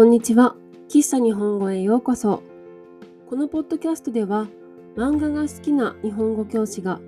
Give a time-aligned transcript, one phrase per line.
[0.00, 0.56] こんにちは。
[0.88, 2.42] 喫茶日本語へようこそ。
[3.28, 4.48] このポッドキャストでは、
[4.96, 7.02] 漫画が好きな日本語教師が、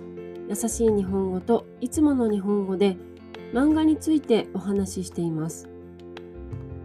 [0.47, 2.99] 優しい日本語といつもの日本語で、
[3.55, 5.71] 漫画についてお話ししています。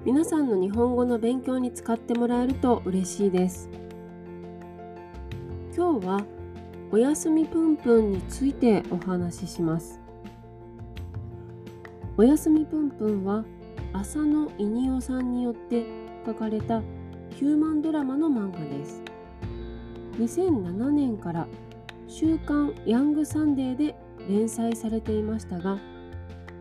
[0.06, 3.70] 皆さんの日本語の勉強に使ってもらえると嬉しいです。
[5.76, 6.26] 今日は、
[6.89, 10.00] おやすみぷんぷんについてお話しします。
[12.16, 13.44] おやすみぷんぷんは、
[14.00, 15.83] 浅野いにおさんによって
[16.24, 16.82] 書かれた
[17.32, 19.01] ヒューマンドラマの漫画です。
[20.19, 21.47] 2007年から
[22.07, 23.96] 週刊ヤングサンデーで
[24.29, 25.78] 連載されていましたが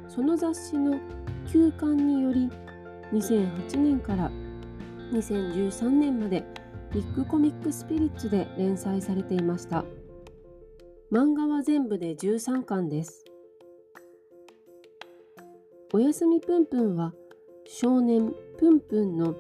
[0.09, 0.99] その雑誌の
[1.51, 2.51] 休刊により
[3.13, 4.31] 2008年から
[5.13, 6.43] 2013年まで
[6.93, 9.85] ビッグコミックスピリッツで連載されていました。
[11.13, 13.25] 漫画は全部で13巻です。
[15.93, 17.13] おやすみぷんぷんは
[17.69, 19.35] 少年ぷんぷんの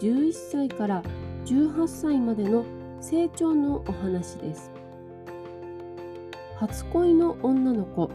[0.00, 1.02] 11歳から
[1.46, 2.64] 18歳までの
[3.00, 4.72] 成長のお話です。
[6.56, 8.10] 初恋の女の子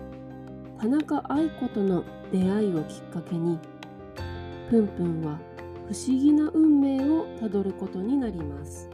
[0.79, 2.03] 田中愛子との
[2.33, 3.57] 出会いをきっかけに
[4.69, 5.39] ぷんぷんは
[5.87, 8.89] 不思議な運命をたどることになります。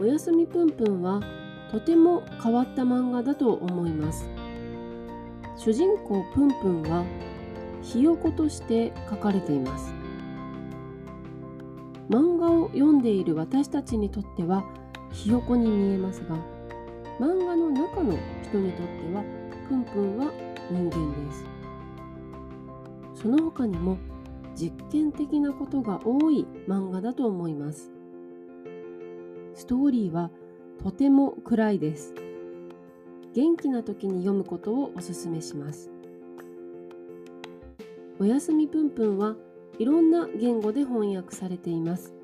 [0.00, 1.20] おやすみぷんぷんは
[1.72, 4.28] とても変わった漫画だと思います。
[5.56, 7.04] 主人公ぷんぷんは
[7.84, 9.94] ひよことして書かれています。
[12.08, 14.64] 漫画を読んでいる私たちにとっては
[15.12, 16.36] ひよこに見えますが
[17.18, 19.24] 漫画の中の人にとっては
[19.68, 20.32] ぷんぷんは
[20.70, 21.44] 人間です。
[23.22, 23.96] その他にも
[24.54, 27.90] 実験的なことが多い漫画だと思います。
[29.54, 30.30] ストーリーは
[30.82, 32.14] とても暗いです。
[33.34, 35.93] 元気な時に読むことをおすすめします。
[38.24, 39.36] おやすみぷんぷんは
[39.78, 42.14] いろんな言語で翻訳されています。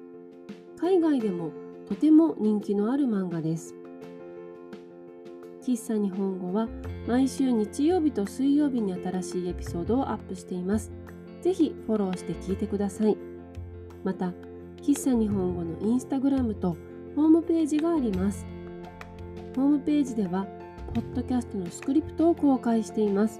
[0.80, 1.50] 海外でも
[1.86, 3.74] とても人気のある漫画です。
[5.62, 6.68] 喫茶日本語は
[7.06, 10.90] 毎週日曜日と水曜日に新しいエピソードをアップしています。
[11.42, 13.14] ぜひフォローして聞いてください。
[14.02, 14.32] また、
[14.80, 16.78] 喫茶日本語のインスタグラムと
[17.14, 18.46] ホームページがあります。
[19.54, 20.46] ホームページでは、
[20.94, 23.38] ポッドキャストのスクリプトを公開しています。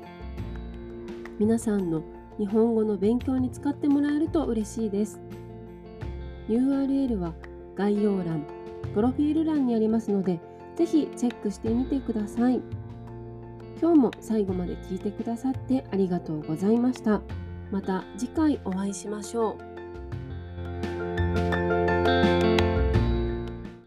[1.39, 2.03] 皆さんの
[2.41, 5.21] 日本語の勉強に使ってもらえると嬉しいです。
[6.49, 7.35] URL は
[7.77, 8.47] 概要欄、
[8.95, 10.41] プロフィール欄にありますので、
[10.75, 12.63] ぜひチェックしてみてください。
[13.79, 17.21] 今日も最後まで聞いてくださってありがとうございました。
[17.71, 19.80] また次回お会いしましょう。